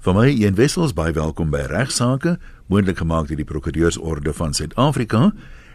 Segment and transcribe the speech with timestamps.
[0.00, 2.38] Vir my een wissels baie welkom by regsaake,
[2.72, 5.26] moontlik gemaak deur die Prokureursorde van Suid-Afrika.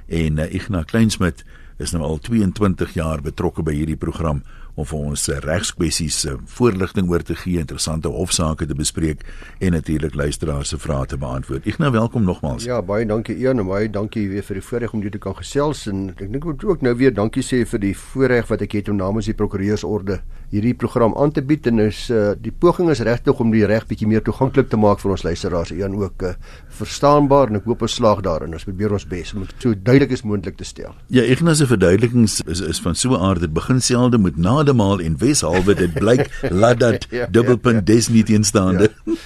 [0.09, 1.43] En uh, Ignas Kleinsmid
[1.77, 4.41] is nou al 22 jaar betrokke by hierdie program
[4.75, 9.23] om vir ons eh, regskwessies eh, voorligting oor te gee, interessante hofsaake te bespreek
[9.63, 11.67] en natuurlik luisteraars se vrae te beantwoord.
[11.69, 12.67] Ignas, welkom nogmaals.
[12.67, 15.37] Ja, baie dankie Ian en baie dankie weer vir die voorreg om hier te kan
[15.39, 18.65] gesels en ek dink ek moet ook nou weer dankie sê vir die voorreg wat
[18.65, 20.19] ek het om namens die Prokureursorde
[20.55, 23.87] hierdie program aan te bied en is uh, die poging is regtig om die reg
[23.89, 26.33] bietjie meer toeganklik te maak vir ons luisteraars en ook uh,
[26.79, 28.53] verstaanbaar en ek hoop ons slaag daarin.
[28.55, 30.95] Ons probeer ons bes om dit so duidelik as moontlik te stel.
[31.13, 34.99] Ja, Ignas se verduidelikings is is van so 'n aard dit begin selde met nademaal
[35.05, 36.29] en weshalwe dit blyk
[36.61, 38.91] laat dat ja, ja, dubbelpunt ja, des nie teenstaande.
[39.05, 39.13] Ja.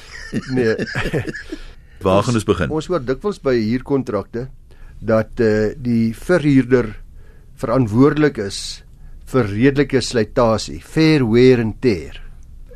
[0.53, 0.75] Nee.
[2.05, 2.69] Waar gaan ons begin?
[2.69, 4.43] Ons hoor dikwels by huurkontrakte
[5.01, 6.91] dat uh, die verhuurder
[7.57, 8.83] verantwoordelik is
[9.31, 12.19] vir redelike slytasie, fair wear and tear.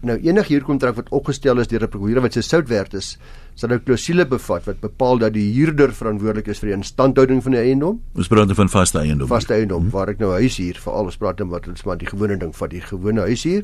[0.01, 3.19] Nou enige huurkontrak wat opgestel is deur 'n prokureur wat se sout werd is,
[3.55, 7.51] sal 'n klousule bevat wat bepaal dat die huurder verantwoordelik is vir die instandhouding van
[7.51, 8.01] die eiendom.
[8.15, 9.27] Ons praat van vaste eiendom.
[9.27, 9.91] Vaste eiendom hmm.
[9.91, 12.55] waar ek nou huis huur, veral ons praat dan wat ons maar die gewone ding
[12.55, 13.63] van die gewone huis huur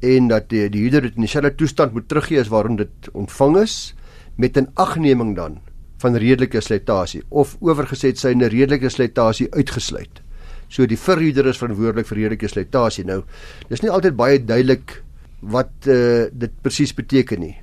[0.00, 3.56] en dat die, die huurder dit in dieselfde toestand moet teruggee as waarin dit ontvang
[3.62, 3.94] is
[4.36, 5.58] met 'n agneming dan
[5.98, 10.22] van redelike slytasie of oorgeset sy 'n redelike slytasie uitgesluit.
[10.68, 13.04] So die verhuurder is verantwoordelik vir redelike slytasie.
[13.04, 13.22] Nou,
[13.68, 15.02] dis nie altyd baie duidelik
[15.40, 17.56] wat uh, dit presies beteken nie.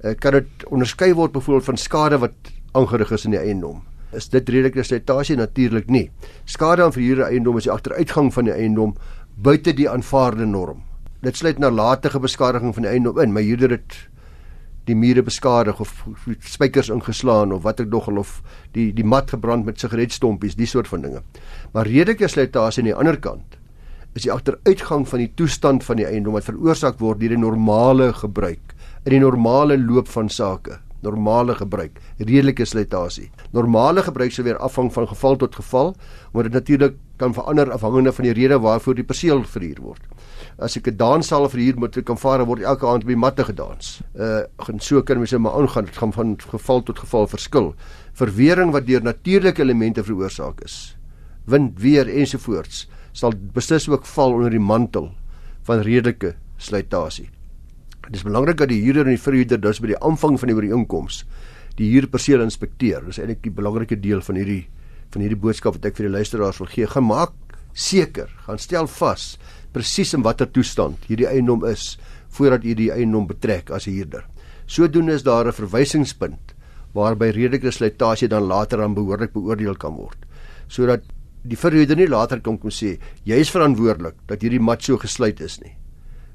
[0.00, 3.82] Uh, kan dit onderskei word byvoorbeeld van skade wat aangerig is in die eiendom?
[4.16, 6.06] Is dit redelike slytasie natuurlik nie.
[6.48, 8.94] Skade aan verhuurde eiendom is die agteruitgang van die eiendom
[9.36, 10.80] buite die aanvaarde norm.
[11.20, 13.98] Dit sluit nalatige beskadiging van die eiendom in, maar huurder het
[14.88, 15.92] die mure beskadig of
[16.48, 18.40] spykers ingeslaan of wat ek nog al of
[18.72, 21.22] die die mat gebrand met sigaretstompies, die soort van dinge.
[21.76, 23.60] Maar redelike slytasie aan die ander kant
[24.16, 28.10] is die agteruitgang van die toestand van die eiendom wat veroorsaak word deur die normale
[28.16, 28.69] gebruik
[29.04, 34.92] in die normale loop van sake normale gebruik redelike slytasie normale gebruik sou weer afhang
[34.92, 35.94] van geval tot geval
[36.32, 40.02] omdat dit natuurlik kan verander afhangende van die rede waarvoor die perseel verhuur word
[40.60, 44.02] as ek 'n danssaal verhuur moet kan vaar word elke aand op die matte gedans.
[44.14, 45.84] Uh en so kan mense maar aangaan.
[45.84, 47.74] Dit gaan van geval tot geval verskil.
[48.12, 50.96] Verwering wat deur natuurlike elemente veroorsaak is.
[51.44, 55.10] Wind, weer ensovoorts sal beslis ook val onder die mantel
[55.62, 57.28] van redelike slytasie.
[58.06, 60.56] Dit is belangrik dat die huurder en die verhuurder dus by die aanvang van die
[60.56, 61.24] ooreenkoms
[61.78, 63.04] die huurperseel inspekteer.
[63.06, 64.64] Dis eintlik die belangrike deel van hierdie
[65.10, 66.86] van hierdie boodskap wat ek vir die luisteraars wil gee.
[66.86, 67.34] Gemaak
[67.74, 69.36] seker, gaan stel vas
[69.74, 71.96] presies in watter toestand hierdie eiendom is
[72.34, 74.24] voordat u die eiendom betrek as huurder.
[74.66, 76.54] Sodoende is daar 'n verwysingspunt
[76.94, 80.26] waarby redelike slytasie dan later aan behoorlik beoordeel kan word
[80.68, 81.02] sodat
[81.42, 85.40] die verhuurder nie later kan kom sê jy is verantwoordelik dat hierdie mat so gesluit
[85.40, 85.74] is nie.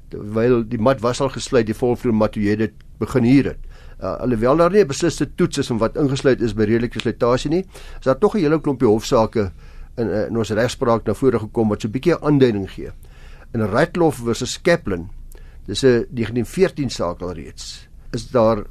[0.08, 3.58] Terwyl die mat was al gesluit, die volvloer mat toe jy dit begin huur het.
[4.00, 7.50] Uh, alhoewel daar nie 'n besliste toets is om wat ingesluit is by redelike slytasie
[7.50, 7.64] nie,
[7.98, 9.52] is daar tog 'n hele klompie hofsaake
[9.96, 12.92] in, in ons regspraak na vore gekom wat so 'n bietjie aanduiding gee
[13.54, 15.08] in Ratloff versus Kaplan
[15.66, 18.64] dis 'n 1914 saak alreeds is daar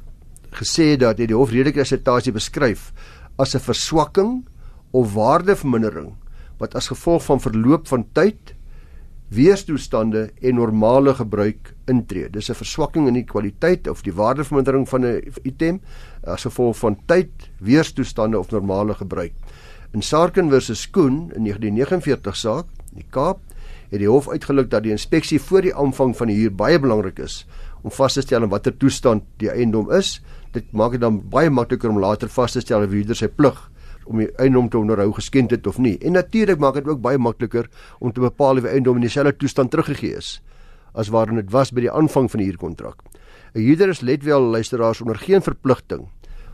[0.52, 2.92] gesê dat hy die hofredelike assentasie beskryf
[3.38, 4.46] as 'n verswakking
[4.92, 6.14] of waardevermindering
[6.58, 8.54] wat as gevolg van verloop van tyd
[9.28, 12.30] weerstoestande en normale gebruik intree.
[12.30, 15.80] Dis 'n verswakking in die kwaliteit of die waardevermindering van 'n item
[16.24, 19.32] as gevolg van tyd, weerstoestande of normale gebruik.
[19.92, 23.38] In Sarkin versus Koen in 1949 saak, in die Kaap,
[23.90, 27.18] het die hof uitgeluk dat die inspeksie voor die aanvang van die huur baie belangrik
[27.18, 27.46] is
[27.82, 30.20] om vas te stel in watter toestand die eiendom is.
[30.52, 33.70] Dit maak dit dan baie makliker om later vas te stel of huurder sy plig
[34.06, 35.98] om die eiendom te onderhou geskend het of nie.
[35.98, 37.68] En natuurlik maak dit ook baie makliker
[37.98, 40.40] om te bepaal of die eiendom in dieselfde toestand teruggegee is
[40.96, 43.02] as waarin dit was by die aanvang van die huurkontrak.
[43.54, 46.08] 'n Huurder is let wel luisteraars onder geen verpligting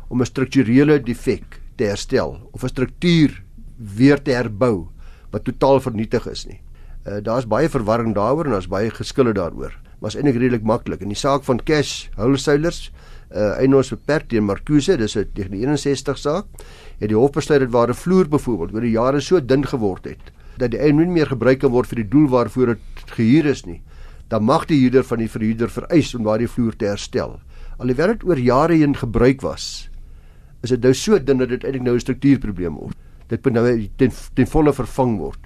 [0.08, 3.42] om 'n strukturele defek te herstel of 'n struktuur
[3.76, 4.88] weer te herbou
[5.30, 6.60] wat totaal vernietig is nie.
[7.06, 9.74] Uh, daar's baie verwarring daaroor en daar's baie geskille daaroor.
[9.98, 11.00] Maar is eintlik redelik maklik.
[11.00, 12.92] In die saak van Cash Wholesalers,
[13.34, 16.46] uh Enos beperk teen Marcuse, dis 'n 1961 saak,
[17.00, 20.04] het die hof besluit dat waar 'n vloer byvoorbeeld oor die jare so dun geword
[20.04, 23.46] het dat die eiendom nie meer gebruik kan word vir die doel waarvoor dit gehuur
[23.46, 23.80] is nie,
[24.28, 27.40] dan mag die huurder van die verhuurder vereis om daardie vloer te herstel.
[27.78, 29.88] Alhoewel dit oor jare heen gebruik was,
[30.62, 32.96] is dit nou so dun dat dit eintlik nou 'n struktuurprobleem word.
[33.28, 35.40] Dit moet nou ten, ten volle vervang word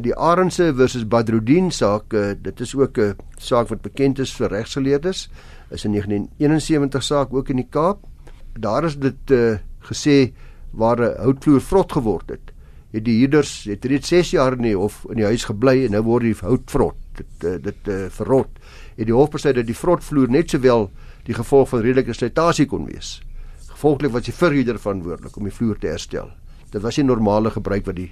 [0.00, 4.48] die Arendse versus Badruddin saak, uh, dit is ook 'n saak wat bekend is vir
[4.48, 5.28] regsgeleerdes.
[5.72, 8.04] Is in 1971 saak ook in die Kaap.
[8.52, 9.56] Daar is dit uh,
[9.88, 10.32] gesê
[10.70, 12.52] waar 'n houtvloer vrot geword het.
[12.92, 15.90] Het die huurders het reeds 6 jaar in die hof in die huis gebly en
[15.90, 16.96] nou word die hout vrot.
[17.16, 18.50] Dit uh, dit uh, verrot.
[18.96, 20.90] Het die hof besluit dat die vrotvloer net sowel
[21.24, 23.22] die gevolg van redelike slytasie kon wees.
[23.70, 26.30] Gevolglik was die verhuurder verantwoordelik om die vloer te herstel.
[26.70, 28.10] Dit was nie normale gebruik wat die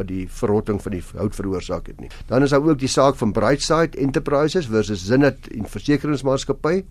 [0.00, 2.10] wat die verrotting van die hout veroorsaak het nie.
[2.30, 6.82] Dan is daar ook die saak van Brightside Enterprises versus Zinnet en Versekeringsmaatskappy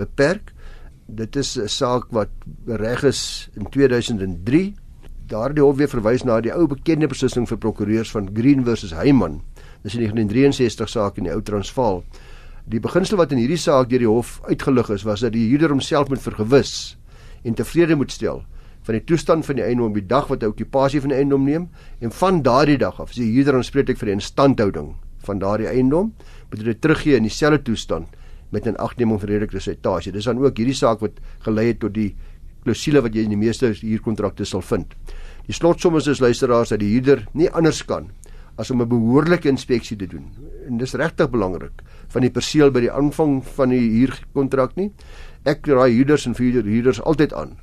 [0.00, 0.54] beperk.
[1.06, 2.30] Dit is 'n saak wat
[2.66, 4.74] reg is in 2003.
[5.26, 9.42] Daardie hof weer verwys na die ou bekende beslissing vir prokureurs van Green versus Heyman.
[9.82, 12.04] Dis 'n 1963 saak in die ou Transvaal.
[12.64, 15.68] Die beginsel wat in hierdie saak deur die hof uitgelig is, was dat die huurder
[15.68, 16.96] homself moet vergewis
[17.42, 18.44] en tevrede moet stel
[18.84, 21.44] van die toestand van die eiendom op die dag wat hy okupasie van die eiendom
[21.44, 21.68] neem
[22.00, 24.92] en van daardie dag af as die huurder aanspreeklik vir die instandhouding
[25.24, 26.12] van daardie eiendom
[26.50, 28.12] moet dit teruggee in dieselfde toestand
[28.52, 30.12] met 'n agneming vir redelike resitasie.
[30.12, 32.14] Dis dan ook hierdie saak wat gelei het tot die
[32.64, 34.94] klousule wat jy in die meeste huurkontrakte sal vind.
[35.46, 38.10] Die slotsom is luisteraars dat die huurder nie anders kan
[38.56, 40.30] as om 'n behoorlike inspeksie te doen.
[40.68, 44.92] En dis regtig belangrik van die perseel by die aanvang van die huurkontrak nie.
[45.44, 47.56] Ek raai huurders en huurders altyd aan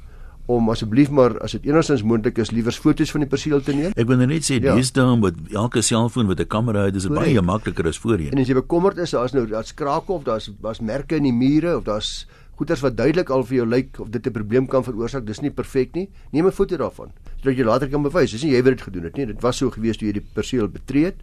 [0.46, 3.94] om asseblief maar as dit enigstens moontlik is liewers foto's van die perseel te neem.
[3.96, 4.76] Ek wil nou net sê ja.
[4.76, 8.32] dis dan met elke selfoon met 'n kamera het is dit baie makliker as voorheen.
[8.32, 11.34] En as jy bekommerd is daar's nou daar's krake of daar's was merke in die
[11.34, 14.84] mure of daar's goeters wat duidelik al vir jou lyk of dit 'n probleem kan
[14.84, 16.10] veroorsaak, dis nie perfek nie.
[16.32, 17.12] Neem 'n foto daarvan
[17.42, 18.32] sodat jy later kan bewys.
[18.32, 19.26] Dis nie jy wat dit gedoen het nie.
[19.26, 21.16] Dit was so gewees toe jy die perseel betree het.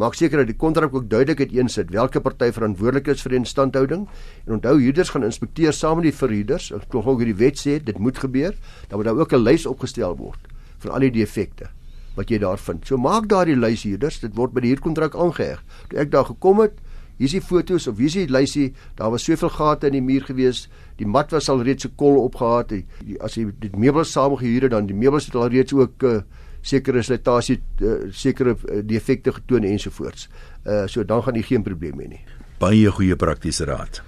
[0.00, 4.06] Maak seker dat die kontrak ook duidelik uiteensit watter party verantwoordelik is vir die instandhouding.
[4.46, 6.70] En onthou huurders gaan inspekteer saam met die verhuurders.
[6.72, 8.56] Ek glo ook hierdie wet sê dit moet gebeur.
[8.88, 10.40] Dan moet daar ook 'n lys opgestel word
[10.78, 11.68] van al die defekte
[12.16, 12.86] wat jy daar vind.
[12.86, 14.20] So maak daardie lys huurders.
[14.20, 15.62] Dit word by die huurkontrak aangeheg.
[15.88, 16.72] Toe ek daar gekom het,
[17.18, 18.72] hier's die foto's of hier's die lysie.
[18.96, 20.68] Daar was soveel gate in die muur gewees.
[20.96, 22.72] Die mat was al reeds se kol opgehaat.
[23.20, 26.22] As jy die meubels saamgehuur het, dan die meubels het al reeds ook uh,
[26.62, 30.28] sekere slytasie uh, sekere uh, defekte getoon ensovoorts.
[30.66, 32.24] Uh so dan gaan jy geen probleem hê nie.
[32.62, 34.02] Baie goeie praktiese raad.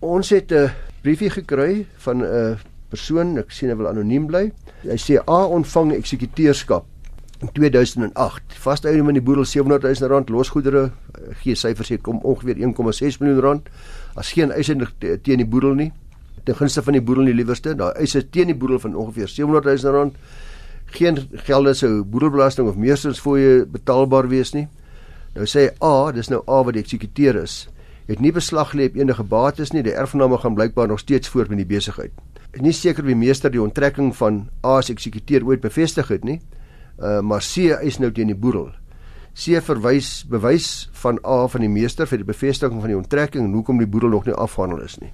[0.00, 0.70] Ons het 'n
[1.02, 2.58] briefie gekry van 'n
[2.90, 4.52] persoon, ek sien hy wil anoniem bly.
[4.82, 6.84] Hy sê A ontvang eksekuteurskap
[7.40, 8.56] in 2008.
[8.62, 10.90] Vaste eiendom in die boedel 700 000 rand, losgoedere
[11.42, 13.68] gee syfers sê kom ongeveer 1,6 miljoen rand.
[14.16, 15.92] As geen eise teen die boedel nie.
[16.44, 17.74] Ten gunste van die boedel nie liewerste.
[17.74, 20.14] Daar eise teen die boedel van ongeveer 700 000 rand
[20.94, 24.68] geen gelde sou boedelbelasting of meestersfooie betaalbaar wees nie.
[25.36, 27.66] Nou sê A, dis nou A wat die eksekuteur is,
[28.06, 29.82] het nie beslag lê op enige bates nie.
[29.82, 32.12] Die erfgename gaan blykbaar nog steeds voort met die besigheid.
[32.54, 36.40] Is nie seker wie meester die onttrekking van A se eksekuteur ooit bevestig het nie.
[36.96, 38.70] Uh maar C is nou teen die boedel.
[39.36, 43.52] C verwys bewys van A van die meester vir die bevestiging van die onttrekking en
[43.52, 45.12] hoekom die boedel nog nie afgehandel is nie.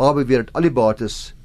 [0.00, 1.36] A beweer dat al die bates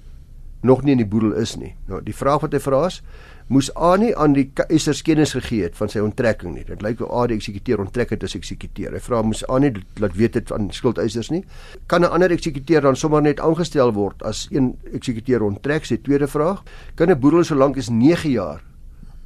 [0.66, 1.76] nog nie in die boedel is nie.
[1.86, 3.04] Nou die vraag wat hy vra is,
[3.48, 6.64] moes A nie aan die eisers kennis gegee het van sy onttrekking nie.
[6.66, 8.96] Dit lyk of A die eksekuteur onttrek het as eksekuteur.
[8.96, 9.72] Hy vra moes A nie
[10.02, 11.44] laat weet het van skuldeisers nie.
[11.88, 15.86] Kan 'n ander eksekuteur dan sommer net aangestel word as een eksekuteur onttrek?
[15.86, 16.64] Sy tweede vraag.
[16.96, 18.62] Kan 'n boedel so lank as 9 jaar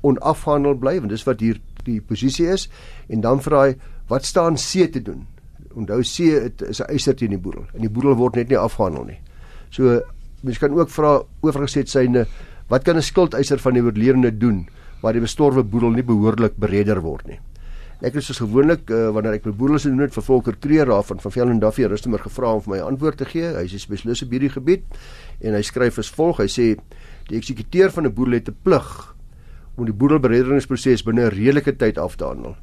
[0.01, 2.69] onafhandel bly want dis wat hier die posisie is
[3.09, 3.75] en dan vra hy
[4.09, 5.27] wat staan C te doen?
[5.75, 8.57] Onthou C het, is 'n eiser teen die boedel en die boedel word net nie
[8.57, 9.19] afgehandel nie.
[9.69, 10.01] So
[10.41, 12.27] mens kan ook vra oorgeset syne
[12.69, 14.67] Wat kan 'n skuldeiser van die oorledene doen
[15.01, 17.39] waar die bestorwe boedel nie behoorlik bereder word nie?
[17.99, 21.03] Ek het soos gewoonlik uh, wanneer ek met boedels doen het vir Volker Kreer daar
[21.03, 23.57] van van Velden Duffy Rustenburg gevra om vir my antwoord te gee.
[23.57, 24.83] Hy is 'n spesialis op hierdie gebied
[25.41, 26.37] en hy skryf as volg.
[26.37, 26.77] Hy sê
[27.27, 29.15] die eksekuteur van 'n boedel het 'n plig
[29.75, 32.55] om die boedelberederingsproses binne 'n redelike tyd af te handel.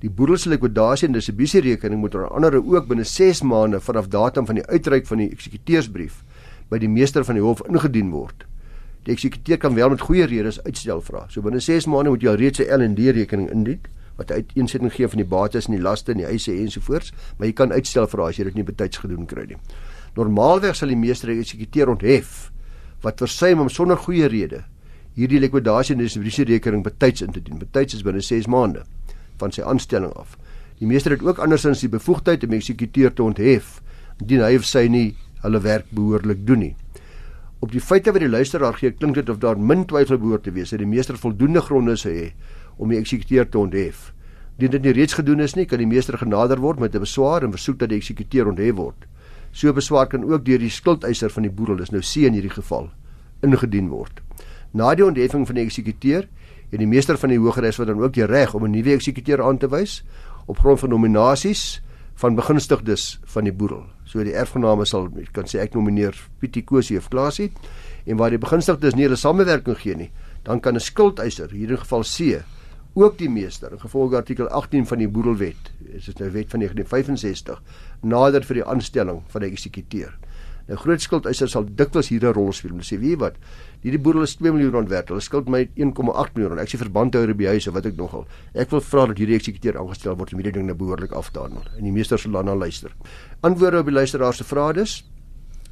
[0.00, 4.46] Die boedel se likwidasie en distribusierekening moet onder andere ook binne 6 maande vanaf datum
[4.46, 6.24] van die uitreik van die eksekuteursbrief
[6.70, 8.49] by die meester van die hof ingedien word.
[9.04, 11.26] Die eksekuteur kan wel met goeie redes uitstel vra.
[11.28, 13.80] So binne 6 maande moet jy al reeds 'n L&D rekening indien
[14.16, 17.52] wat uiteensetting gee van die bates en die laste en die eise ensovoorts, maar jy
[17.52, 19.56] kan uitstel vra as jy dit nie betyds gedoen kry nie.
[20.16, 22.50] Normaalweg sal die meester die eksekuteur onthef
[23.00, 24.64] wat versuim om sonder goeie rede
[25.18, 27.58] hierdie likwidasie en distribusie rekening betyds in te dien.
[27.58, 28.84] Betyds is binne 6 maande
[29.40, 30.36] van sy aanstelling af.
[30.80, 33.80] Die meester het ook andersins die bevoegdheid om die eksekuteur te onthef
[34.20, 35.08] indien hy of sy nie
[35.42, 36.74] hulle werk behoorlik doen nie.
[37.60, 40.52] Op die feite wat die luisteraar gee, klink dit of daar min twyfel behoort te
[40.56, 42.32] wees dat die meester voldoende gronde sê
[42.80, 44.14] om die eksekuteur te onthef.
[44.56, 47.44] Indien dit nie reeds gedoen is nie, kan die meester genader word met 'n beswaar
[47.44, 49.04] en versoek dat die eksekuteur onthef word.
[49.52, 52.54] So beswaar kan ook deur die skuldeiser van die boedel, dis nou C in hierdie
[52.54, 52.90] geval,
[53.42, 54.20] ingedien word.
[54.72, 56.28] Na die ontheffing van die eksekuteur,
[56.70, 59.42] het die meester van die Hogeres wat dan ook die reg om 'n nuwe eksekuteur
[59.42, 60.02] aan te wys
[60.46, 61.82] op grond van nominasies
[62.20, 63.86] van begunstigdes van die boedel.
[64.04, 67.48] So die erfgename sal kan sê ek nomineer Pietie Kosie of Klasie
[68.04, 70.10] en waar die begunstigdes nie hulle samewerking gee nie,
[70.44, 72.42] dan kan 'n skuldeiser, hier in geval C,
[72.94, 76.60] ook die meester in gevolge artikel 18 van die boedelwet, dit is nou wet van
[76.60, 77.62] 1965,
[78.02, 80.12] nader vir die aanstelling van die eksekuteur.
[80.70, 83.34] 'n Groot skuldeiser sal dikwels hier 'n rol speel te sê, "Wie wat?
[83.82, 85.08] Hierdie boedel is 2 miljoen rand werd.
[85.08, 86.60] Hulle skuld my 1,8 miljoen rand.
[86.60, 88.26] Ek sê verbandhouer by huis of wat ek nogal.
[88.54, 91.40] Ek wil vra dat hierdie eksekuteur aangestel word om hierdie ding nou behoorlik af te
[91.40, 92.90] handel." En die meester sal dan na luister.
[93.42, 95.04] Antwoorde op die luisteraar se vrae is: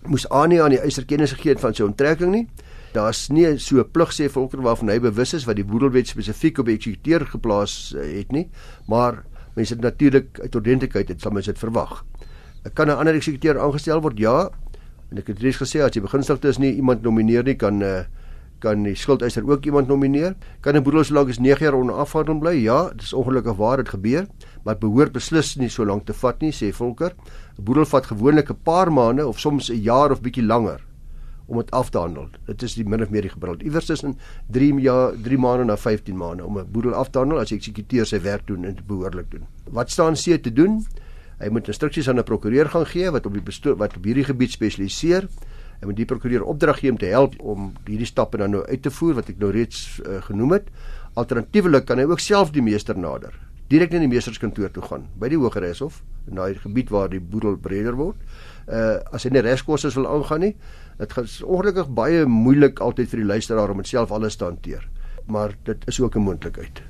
[0.07, 2.47] Moes Anie aan die eiser kennis gegee het van sy onttrekking nie?
[2.95, 6.59] Daar's nie so 'n plig sê volker waarvan hy bewus is wat die boedelwet spesifiek
[6.59, 8.49] op die eksekuteur geplaas eh, het nie,
[8.87, 9.25] maar
[9.55, 12.05] mense natuurlik uit ordentlikheid het sal mens dit verwag.
[12.75, 14.19] Kan 'n ander eksekuteur aangestel word?
[14.19, 14.51] Ja.
[15.11, 18.05] En ek het reeds gesê as jy begunstigde is nie iemand nomineer nie kan uh,
[18.63, 20.35] kan die skuldeiser ook iemand nomineer.
[20.61, 22.55] Kan 'n boedel so lank as 9 jaar onafhandel bly?
[22.63, 24.27] Ja, dit is ongelukkig waar dit gebeur,
[24.65, 27.15] maar dit behoort beslis nie so lank te vat nie, sê Volker.
[27.59, 30.81] 'n Boedel vat gewoonlik 'n paar maande of soms 'n jaar of bietjie langer
[31.47, 32.29] om dit af te handel.
[32.47, 33.63] Dit is die min of meer die gebruik.
[33.63, 34.19] Iewers tussen
[34.53, 37.57] 3 jaar, 3 maande na 15 maande om 'n boedel af te handel as die
[37.57, 39.47] eksekuteur sy werk doen en dit behoorlik doen.
[39.71, 40.85] Wat staan C te doen?
[41.39, 44.51] Hy moet instruksies aan 'n prokureur gaan gee wat op die wat op hierdie gebied
[44.51, 45.29] spesialiseer.
[45.81, 48.83] Hy moet die prokureur opdrag gee om te help om hierdie stappe dan nou uit
[48.83, 50.67] te voer wat ek nou reeds uh, genoem het.
[51.15, 53.33] Alternatiefelik kan hy ook self die meester nader,
[53.69, 57.57] direk na die meesterskantoor toe gaan by die Hooggeregshof in daai gebied waar die boedel
[57.57, 58.19] breder word.
[58.67, 60.55] Uh as hy nie regskoste wil aangaan nie,
[60.99, 64.89] dit gaan ongelukkig baie moeilik altyd vir die luisteraar om dit self alles te hanteer.
[65.27, 66.83] Maar dit is ook 'n moontlikheid.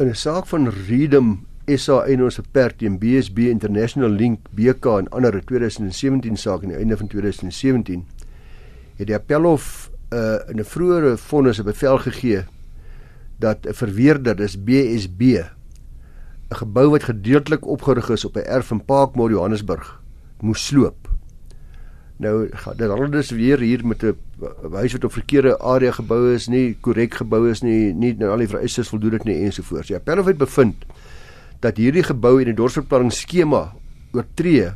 [0.00, 5.38] In 'n saak van Redem SA Enos Pert teen BSB International Link BK en ander
[5.40, 8.02] 2017 saak aan die einde van 2017
[8.98, 12.44] het die Appelhof uh, in 'n vroeëre vonnis 'n bevel gegee
[13.40, 15.48] dat 'n verweerder dis BSB 'n
[16.54, 20.00] gebou wat gedeeltelik opgerig is op 'n erf in Parkmore Johannesburg
[20.40, 21.08] moes sloop.
[22.16, 24.16] Nou dit hulle dus weer hier met 'n
[24.72, 28.38] huis wat op verkeerde area gebou is, nie korrek gebou is nie, nie nou al
[28.38, 29.86] die vereistes voldoen dit nie ensovoorts.
[29.86, 30.84] Die Appelhof het bevind
[31.64, 33.70] dat hierdie gebou in die dorpsbeplanning skema
[34.12, 34.74] oortree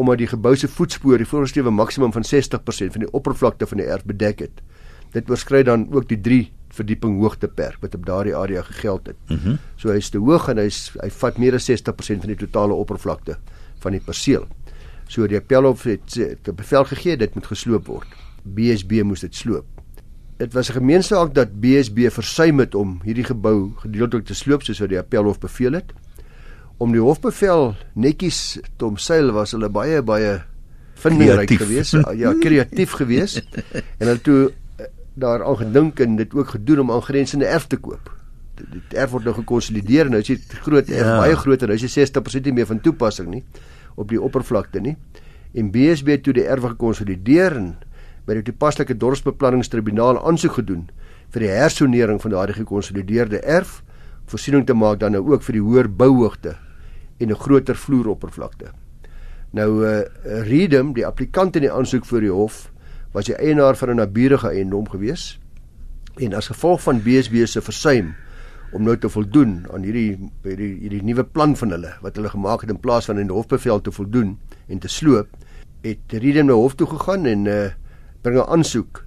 [0.00, 3.86] omdat die gebou se voetspoor die voorgeskrewe maksimum van 60% van die oppervlakte van die
[3.86, 4.62] erf bedek het.
[5.14, 9.20] Dit oorskry dan ook die 3 verdieping hoogteperk wat op daardie area gegeld het.
[9.28, 9.58] Mm -hmm.
[9.76, 13.38] So hy's te hoog en hy's hy vat meer as 60% van die totale oppervlakte
[13.78, 14.48] van die perseel.
[15.06, 18.08] So die appelhof het 'n bevel gegee dit moet gesloop word.
[18.42, 19.66] BSB moes dit sloop.
[20.38, 24.80] Dit was 'n gemeenskap dat BSB versuim het om hierdie gebou gedeeltelik te sloop soos
[24.80, 25.92] wat die appelhof beveel het
[26.82, 30.40] om die hofbevel netjies te omseil was hulle baie baie
[31.04, 33.42] vindingryk geweest ja kreatief geweest
[34.00, 37.76] en hulle toe eh, daar al gedink en dit ook gedoen om aangrensende erf te
[37.78, 38.10] koop.
[38.58, 41.18] Die erf word nou gekonsolideer nou is dit groot erf ja.
[41.22, 41.70] baie groter.
[41.70, 43.44] Nou is dit 60% nie meer van toepassing nie
[43.94, 44.96] op die oppervlakte nie.
[45.54, 47.74] En BSB toe die erf gekonsolideer en
[48.26, 50.88] by die toepaslike dorpsbeplanningstribunaal aansoek gedoen
[51.34, 53.82] vir die hersonering van daardie gekonsolideerde erf.
[54.26, 56.56] Voorsiening te maak dan nou ook vir die hoër bouhoogte
[57.18, 58.72] en 'n groter vloeroppervlakte.
[59.50, 62.72] Nou uh Redem, die applikant in die aansoek vir die hof,
[63.12, 65.38] was die eienaar van 'n naburige eiendom gewees
[66.14, 68.14] en as gevolg van BSB se versuim
[68.72, 72.60] om nou te voldoen aan hierdie hierdie hierdie nuwe plan van hulle wat hulle gemaak
[72.60, 75.28] het in plaas van in die hofbevel te voldoen en te sloop,
[75.82, 77.70] het Redem na hof toe gegaan en uh
[78.22, 79.04] bring 'n aansoek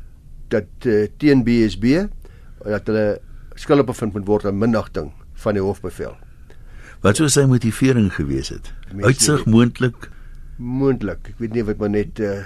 [0.48, 2.08] dat uh, teen BSB
[2.64, 3.20] dat hulle
[3.56, 6.16] skuldig bevind moet word aan minnagting van die hofbevel.
[7.06, 8.72] Wat sou sy motivering gewees het?
[9.04, 10.10] Uitsig moontlik
[10.58, 11.30] moontlik.
[11.34, 12.40] Ek weet nie wat maar net uh,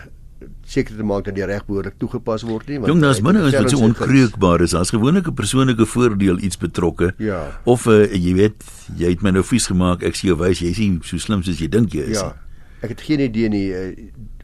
[0.67, 3.55] seker te maak dat die reg behoorlik toegepas word nie, want Jong, daar's minne is
[3.55, 4.75] wat so onkreukbaar is.
[4.77, 7.12] As gewoneke persoonlike voordeel iets betrokke.
[7.22, 7.43] Ja.
[7.70, 8.65] Of uh, jy weet,
[9.00, 10.05] jy het my nou vies gemaak.
[10.08, 12.20] Ek sien jou wys jy nie so slim soos jy dink jy is.
[12.20, 12.34] Ja.
[12.81, 13.88] Ek het geen idee nie uh,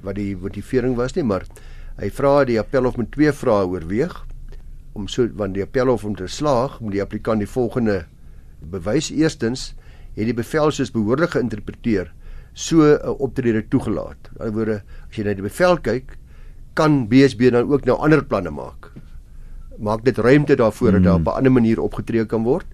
[0.06, 1.48] wat die motivering was nie, maar
[1.98, 4.14] hy vra die appelhof met twee vrae oorweeg
[4.98, 8.04] om so want die appelhof om te slaag moet die applikant die volgende
[8.62, 9.72] bewys eerstens
[10.17, 12.12] het die bevel soos behoorlik geïnterpreteer
[12.53, 14.17] so 'n optrede toegelaat.
[14.33, 16.17] In ander woorde, as jy na die bevel kyk,
[16.74, 18.91] kan BSB dan ook nou ander planne maak.
[19.77, 21.05] Maak dit ruimte daarvoor dat mm.
[21.05, 22.65] daar op 'n ander manier opgetree kan word.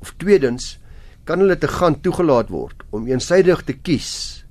[0.00, 0.78] Of tweedens,
[1.24, 4.44] kan hulle te gaan toegelaat word om eensydig te kies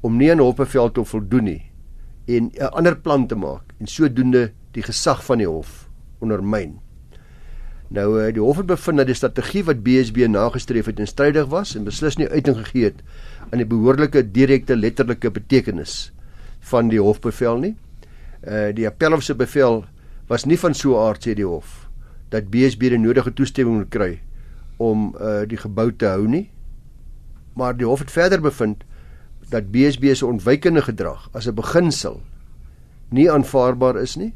[0.00, 1.62] om nie aan hofbevel te voldoen nie
[2.26, 5.88] en 'n ander plan te maak en sodoende die gesag van die hof
[6.20, 6.80] ondermyn.
[7.94, 11.76] Nou eh, die hof het bevind dat die strategie wat BSB nagestreef het instrydig was
[11.78, 13.02] en beslis nie uiting gegee het
[13.50, 16.10] aan die behoorlike direkte letterlike betekenis
[16.72, 17.74] van die hofbevel nie.
[18.42, 19.84] Uh die appelhof se bevel
[20.26, 21.88] was nie van so 'n aard sê die hof
[22.34, 24.20] dat BSB die nodige toestemming moet kry
[24.76, 26.50] om uh die gebou te hou nie.
[27.54, 28.82] Maar die hof het verder bevind
[29.50, 32.22] dat BSB se ontwykende gedrag as 'n beginsel
[33.10, 34.34] nie aanvaarbaar is nie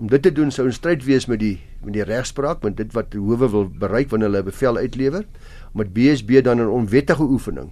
[0.00, 2.92] om dit te doen sou 'n stryd wees met die met die regspraak want dit
[2.92, 5.24] wat die howe wil bereik wanneer hulle 'n bevel uitlewer
[5.72, 7.70] omdat BSB dan 'n onwettige oefening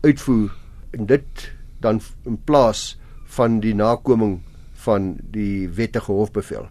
[0.00, 0.50] uitvoer
[0.90, 4.40] en dit dan in plaas van die nakoming
[4.72, 6.68] van die wettige hofbevel.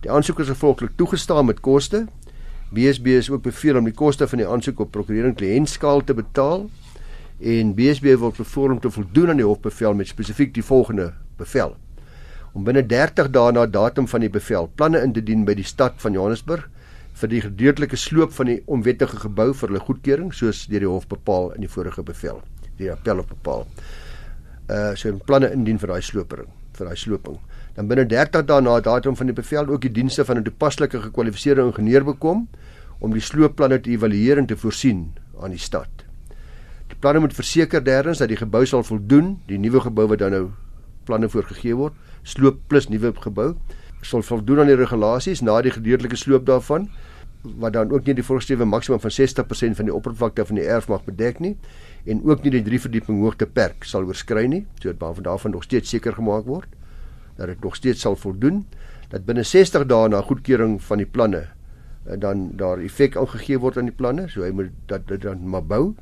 [0.00, 2.06] Die aansoek is gevolglik toegestaan met koste.
[2.72, 6.70] BSB is ook beveel om die koste van die aansoek op prokurering kliëntskaal te betaal
[7.40, 11.76] en BSB word bevoorrem te voldoen aan die hofbevel met spesifiek die volgende bevel
[12.52, 15.66] om binne 30 dae na datum van die bevel planne in te dien by die
[15.66, 16.68] stad van Johannesburg
[17.20, 21.08] vir die gedeeltelike sloop van die onwettige gebou vir hulle goedkeuring soos deur die hof
[21.08, 22.42] bepaal in die vorige bevel
[22.80, 23.66] die appel op bepaal.
[24.68, 27.38] Uh so 'n planne indien vir daai slopering vir daai sloping.
[27.74, 31.00] Dan binne 30 dae na datum van die bevel ook die dienste van 'n toepaslike
[31.00, 32.48] gekwalifiseerde ingenieur bekom
[32.98, 35.90] om die sloopplanne te evalueer en te voorsien aan die stad.
[36.88, 40.30] Die planne moet verseker derdens dat die gebou sal voldoen die nuwe gebou wat dan
[40.30, 40.50] nou
[41.04, 43.54] planne voorgegee word sloop plus nuwe gebou
[44.02, 46.88] sal voldoen aan die regulasies na die gedeeltelike sloop daarvan
[47.42, 50.88] wat dan ook nie die voorgeskrewe maksimum van 60% van die oppervlakte van die erf
[50.88, 51.56] mag bedek nie
[52.06, 55.54] en ook nie die drie verdieping hoogte perk sal oorskry nie so dat van daarvan
[55.56, 56.70] nog steeds seker gemaak word
[57.36, 58.64] dat dit nog steeds sal voldoen
[59.10, 61.42] dat binne 60 dae na goedkeuring van die planne
[62.06, 65.42] eh, dan daar effek aangegee word aan die planne so hy moet dat dit dan
[65.48, 65.94] maar bou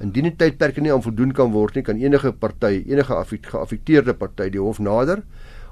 [0.00, 4.48] indien die tydperke nie aan voldoen kan word nie kan enige party enige geaffekteerde party
[4.50, 5.22] die hof nader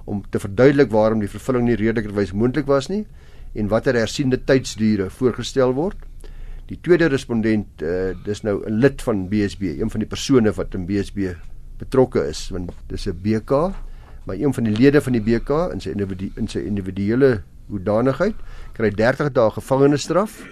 [0.05, 3.05] om te verduidelik waarom die vervulling nie redelikerwys moontlik was nie
[3.55, 5.99] en watter hersiende tydsdure voorgestel word.
[6.71, 10.75] Die tweede respondent uh, dis nou 'n lid van BSB, een van die persone wat
[10.75, 11.35] in BSB
[11.79, 13.75] betrokke is, want dis 'n BK,
[14.25, 18.35] maar een van die lede van die BK in sy individu in sy individuele hoedanigheid
[18.73, 20.43] kry 30 dae gevangenisstraf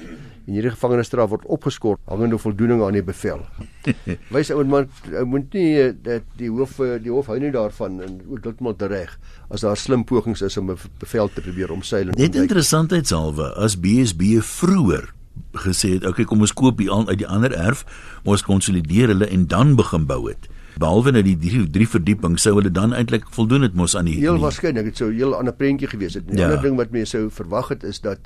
[0.47, 3.45] en hierdie gevangenisstraf word opgeskort hangende voldoening aan die bevel.
[4.35, 4.89] Wys ou man
[5.27, 8.61] moet nie eh, dat die hoof eh, die hof hou nie daarvan en ook dit
[8.61, 9.17] moet reg
[9.49, 12.13] as daar slim pogings is om 'n bevel te probeer omseil.
[12.17, 15.13] Net interessantheidshalwe as BSB vroeër
[15.53, 17.85] gesê het okay kom ons koop die aan uit die ander erf
[18.25, 20.49] ons konsolideer hulle en dan begin bou het
[20.81, 24.19] behalwe nou die drie, drie verdieping sou hulle dan eintlik voldoen het mos aan die
[24.21, 26.45] heel waarskynlik dit sou 'n heel ander prentjie gewees het 'n ja.
[26.45, 28.19] ander ding wat mense sou verwag het is dat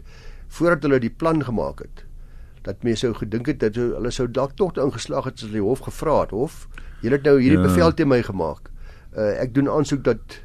[0.54, 2.04] voordat hulle die plan gemaak het
[2.64, 5.84] dat mense sou gedink het dat hulle sou dalk tog ingeslaag het as die hof
[5.84, 6.64] gevra het hof
[7.04, 7.66] julle het nou hierdie ja.
[7.68, 8.70] bevel teen my gemaak.
[9.14, 10.40] Uh, ek doen aansoek dat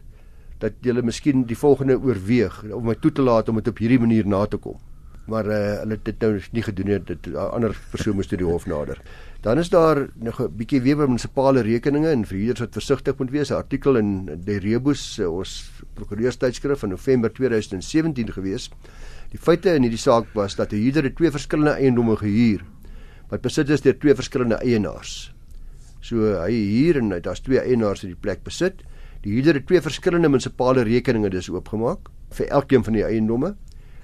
[0.59, 3.99] dat julle miskien die volgende oorweeg om my toe te laat om dit op hierdie
[4.01, 4.75] manier na te kom.
[5.31, 8.37] Maar uh, hulle het dit nou nie gedoen nie dit 'n ander persoon moes toe
[8.37, 8.99] die hof nader.
[9.41, 13.31] Dan is daar nog 'n bietjie weer oor munisipale rekeninge en verhuurders wat versigtig moet
[13.31, 13.51] wees.
[13.51, 18.69] 'n artikel in die Rebus ons prokureurstydskrif van November 2017 gewees
[19.29, 22.65] Die feite in hierdie saak was dat 'n huurder twee verskillende eiendomme gehuur
[23.29, 25.31] wat besit is deur twee verskillende eienaars.
[26.01, 28.81] So hy huur en daar's twee eienaars wat die plek besit.
[29.21, 33.55] Die huurder het twee verskillende munisipale rekeninge dus oopgemaak vir elkeen van die eiendomme.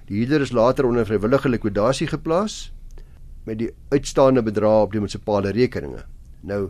[0.07, 2.71] Die huurder is later onder vrywillige likwidasie geplaas
[3.45, 6.05] met die uitstaande bedrae op die munisipale rekeninge.
[6.41, 6.69] Nou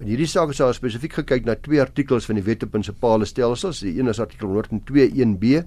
[0.00, 3.26] in hierdie saak is daar spesifiek gekyk na twee artikels van die Wet op Munisipale
[3.28, 3.82] Stelsels.
[3.84, 5.60] Die een is artikel 102.1b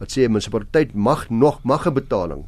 [0.00, 2.44] wat sê 'n munisipaliteit mag nog mag 'n betaling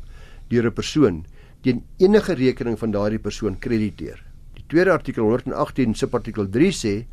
[0.48, 1.24] deur 'n persoon
[1.62, 4.18] teen enige rekening van daardie persoon krediteer.
[4.54, 7.06] Die tweede artikel 118 subartikel 3 sê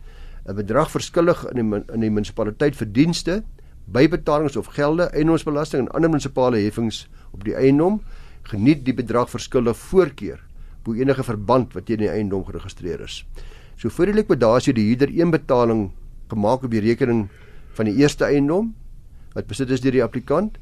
[0.47, 3.43] 'n bedrag verskillig in die in die munisipaliteit vir dienste,
[3.85, 8.01] bybetalings of gelde, eiendomsbelasting en ander munisipale heffings op die eiendom
[8.43, 10.39] geniet die bedrag verskillig voorkeur
[10.83, 13.25] bo enige verband wat teen die eiendom geregistreer is.
[13.77, 15.91] So voor die likwidasie die huurder een betaling
[16.29, 17.27] gemaak op die rekening
[17.77, 18.73] van die eerste eiendom
[19.33, 20.57] wat besit is deur die applikant.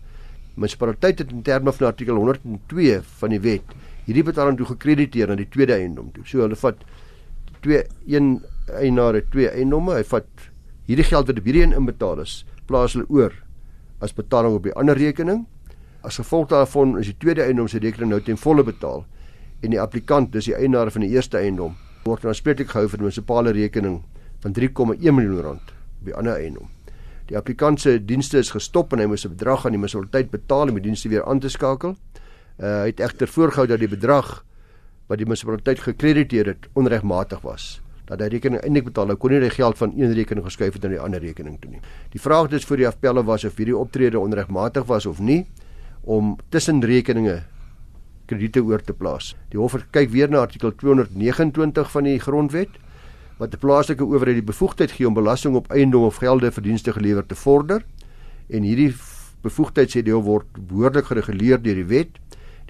[0.55, 3.75] Munisipaliteit het in terme van artikel 102 van die wet
[4.07, 6.23] hierdie betaling toe gekrediteer aan die tweede eiendom toe.
[6.25, 6.79] So hulle vat
[7.65, 8.37] twee een
[8.79, 10.47] eienaar het twee eiendomme, hy vat
[10.87, 13.35] hierdie geld wat op hierdie een inbetaal is, plaas hulle oor
[14.03, 15.43] as betaling op die ander rekening.
[16.07, 19.03] As gevolg daarvan is die tweede eiendom se rekening nou ten volle betaal
[19.65, 21.75] en die applikant, dis die eienaar van die eerste eiendom,
[22.05, 23.99] word aanspreeklik gehou vir die munisipale rekening
[24.45, 26.76] van 3,1 miljoen rand op die ander eiendom.
[27.27, 30.69] Die applikant se dienste is gestop en hy moes 'n bedrag aan die munisipaliteit betaal
[30.69, 31.95] om die dienste weer aan te skakel.
[32.59, 34.43] Uh, hy het egter voorgehou dat die bedrag
[35.07, 37.81] wat die munisipaliteit gekrediteer het onregmatig was.
[38.07, 40.83] Dat hy rekening eintlik betaal, hy kon nie die geld van een rekening geskuif het
[40.83, 41.81] na die ander rekening toe nie.
[42.11, 45.45] Die vraag dis vir die afpelle was of hierdie optrede onregmatig was of nie
[46.03, 47.43] om tussen rekeninge
[48.27, 49.35] krediete oor te plaas.
[49.51, 52.79] Die hof kyk weer na artikel 229 van die grondwet
[53.37, 57.25] wat die plaaslike owerheid die bevoegdheid gee om belasting op eiendom of gelde verdienste gelewer
[57.25, 57.85] te vorder
[58.49, 58.93] en hierdie
[59.45, 62.17] bevoegdheid sê deel word behoorlik gereguleer deur die wet.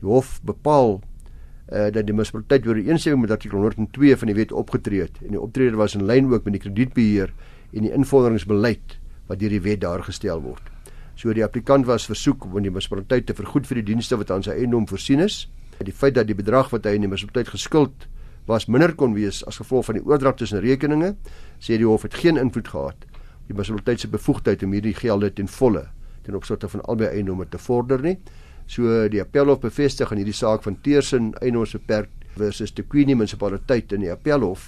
[0.02, 4.54] Die hof bepaal uh, dat die munisipaliteit oor eensstemming met artikel 102 van die wet
[4.56, 7.34] opgetree het en die optrede was in lyn ook met die kredietbeheer
[7.74, 10.74] en die invorderingsbeleid wat deur die wet daar gestel word.
[11.18, 14.46] So die applikant was versoek om die munisipaliteit te vergoed vir die dienste wat aan
[14.46, 15.46] sy eiendom voorsien is.
[15.82, 18.08] Die feit dat die bedrag wat hy in die munisipaliteit geskuld
[18.48, 21.16] was minder kon wees as gevolg van die oordrag tussen rekeninge,
[21.60, 23.08] sê die hof het geen invloed gehad
[23.48, 25.88] die munisipaliteit se bevoegdheid om hierdie gelde ten volle
[26.28, 28.18] ten opsigte van albei eiendomme te vorder nie.
[28.68, 34.04] So die appelhof bevestig aan hierdie saak van Teersin eienaarsbeperk versus die Queenie munisipaliteit in
[34.04, 34.68] die appelhof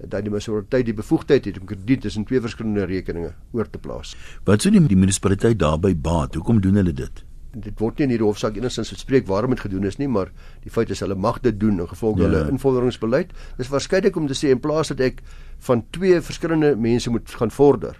[0.00, 4.12] dat die munisipaliteit die bevoegdheid het om krediet tussen twee verskillende rekeninge oor te plaas.
[4.44, 6.36] Wat sou die, munisipaliteit daarby baat?
[6.36, 7.24] Hoekom doen hulle dit?
[7.50, 10.30] Dit word nie in hierdie hofsaak enigstens bespreek waarom dit gedoen is nie, maar
[10.62, 12.28] die feit is hulle mag dit doen in gevolg ja.
[12.28, 13.32] hulle invorderingsbeleid.
[13.58, 15.18] Dis waarskynlik om te sê in plaas dat ek
[15.66, 17.98] van twee verskillende mense moet gaan vorder,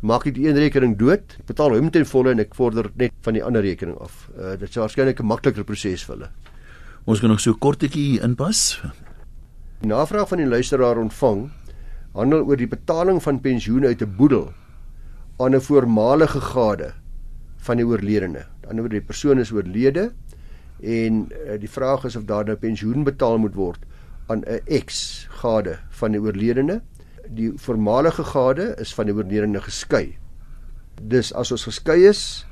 [0.00, 3.36] maak ek die een rekening dood, betaal hom ten volle en ek vorder net van
[3.36, 4.26] die ander rekening af.
[4.36, 6.30] Uh, dit is waarskynlik 'n makliker proses vir hulle.
[7.06, 8.80] Ons kan nog so kortetjie inpas.
[9.80, 11.50] Die navraag van die luisteraar ontvang
[12.16, 14.52] handel oor die betaling van pensioen uit 'n boedel
[15.38, 16.94] aan 'n voormalige gade
[17.66, 18.46] van die oorledene.
[18.66, 20.10] Aan die ander die persoon is oorlede
[20.82, 23.82] en uh, die vraag is of daar nou pensioen betaal moet word
[24.26, 26.82] aan 'n ex-gade van die oorledene
[27.34, 30.16] die voormalige gade is van die oorledene geskei.
[31.02, 32.46] Dus as ons geskei is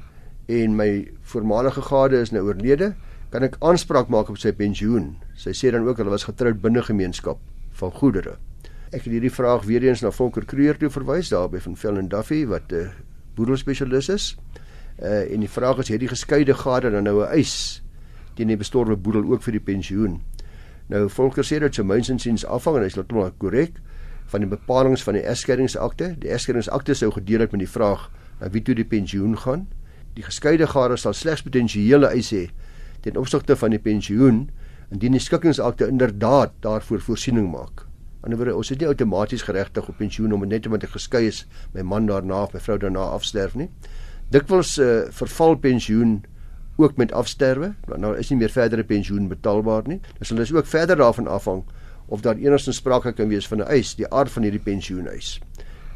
[0.51, 2.93] en my voormalige gade is nou oorlede,
[3.33, 5.15] kan ek aanspraak maak op sy pensioen.
[5.39, 7.41] Sy sê dan ook hulle was getroud binne gemeenskap
[7.81, 8.37] van goedere.
[8.95, 12.45] Ek het hierdie vraag weer eens na Volker Kruger toe verwys daarby van Fellen Duffy
[12.47, 12.91] wat 'n uh,
[13.35, 14.37] boedelspesialis is.
[15.03, 17.83] Uh en die vraag is het die geskeide gade dan nou 'n eis
[18.35, 20.23] teen die bestorwe boedel ook vir die pensioen.
[20.87, 23.81] Nou Volker sê dit se mynsinsiens afhang en hy's laat korrek
[24.27, 26.17] van die bepalinge van die egskeidingsakte.
[26.19, 29.67] Die egskeidingsakte sou gedeel het met die vraag na wie toe die pensioen gaan.
[30.15, 32.51] Die geskeide gade sal slegs potensiële eis hê
[33.01, 34.51] ten opsigte van die pensioen
[34.91, 37.87] indien die skikkingsakte inderdaad daarvoor voorsiening maak.
[38.25, 41.43] Anderswoorde, ons is nie outomaties geregtig op pensioen om net omdat ek geskei is,
[41.75, 43.69] my man daarna of my vrou daarna afsterf nie.
[44.29, 46.25] Dikwels 'n uh, eh, verval pensioen
[46.77, 50.01] ook met afsterwe, want nou is nie meer verdere pensioen betaalbaar nie.
[50.19, 51.65] Dis hulle is ook verder daarvan afhang
[52.07, 55.41] of daar enigstens sprake kan wees van 'n eis, die aard van hierdie pensioeneis.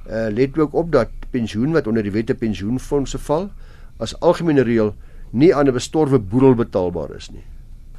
[0.07, 3.51] Uh let ook op dat pensioen wat onder die wette pensioenfondse val,
[3.97, 4.95] as algemene reël
[5.31, 7.45] nie aan 'n bestorwe boedel betaalbaar is nie.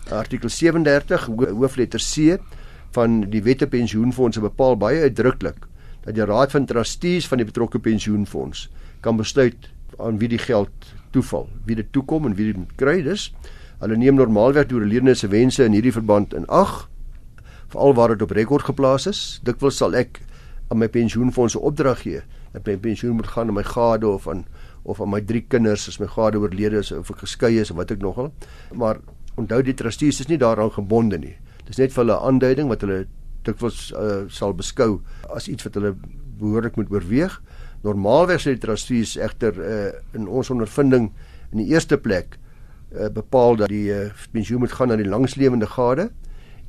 [0.09, 2.39] Artikel 37 hoofletter C
[2.91, 5.67] van die wette pensioenfondse bepaal baie uitdruklik
[6.05, 8.69] dat die raad van trustees van die betrokke pensioenfonds
[9.01, 13.01] kan besluit aan wie die geld toeval, wie dit toekom en wie dit moet kry.
[13.05, 13.29] Dus
[13.79, 16.89] hulle neem normaalweg deur leerlinge se wense in hierdie verband in ag
[17.69, 19.21] veral waar dit op rekord geplaas is.
[19.45, 20.19] Dikwels sal ek
[20.69, 22.21] aan my pensioenfonds 'n opdrag gee
[22.53, 24.45] dat my pensioen moet gaan aan my gade of aan
[24.83, 27.77] of aan my drie kinders as my gade oorlede is of ek geskei is of
[27.77, 28.33] wat ek nogal.
[28.73, 28.99] Maar
[29.35, 31.35] onthou die trustees is nie daaraan gebonde nie.
[31.65, 33.05] Dis net vir hulle aanduiding wat hulle
[33.43, 35.01] dikwels uh, sal beskou
[35.35, 35.95] as iets wat hulle
[36.39, 37.41] behoorlik moet oorweeg.
[37.83, 41.11] Normaalweg sê die trustees egter uh, in ons ondervinding
[41.51, 42.35] in die eerste plek
[42.91, 46.09] uh, bepaal dat die uh, pensioen moet gaan aan die langslewende gade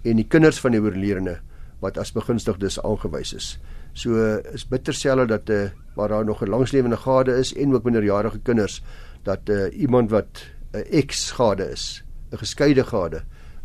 [0.04, 1.40] en die kinders van die oorledene
[1.80, 3.58] wat as begunstigdes aangewys is.
[3.92, 7.74] So is bitter selde dat eh uh, waar daar nog 'n langslewende gade is en
[7.74, 8.82] ook minderjarige kinders
[9.22, 13.22] dat eh uh, iemand wat 'n uh, ex-gade is, 'n geskeide gade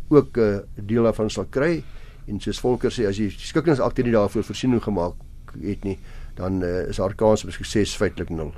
[0.08, 1.82] ook 'n uh, deel daarvan sal kry
[2.26, 5.14] en soos Volker sê as die skikkingsakte nie daarvoor voorsiening gemaak
[5.62, 5.98] het nie,
[6.36, 8.54] dan uh, is haar kans op sukses feitelik nul.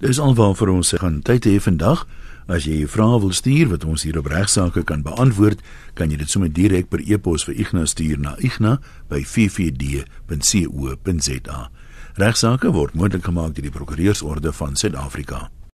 [0.00, 2.06] Dis alwaar vir ons se gaan tyd hê vandag.
[2.46, 5.60] As jy 'n vraag wil stuur wat ons hier op regsaake kan beantwoord,
[5.94, 8.80] kan jy dit sommer direk per e-pos vir Ignas stuur na igna@ffd.co.za.
[12.14, 15.50] Regsaake word moontlik gemaak deur die Prokureursorde van Suid-Afrika.